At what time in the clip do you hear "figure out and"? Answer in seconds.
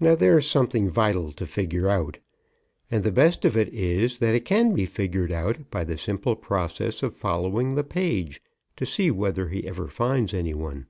1.46-3.04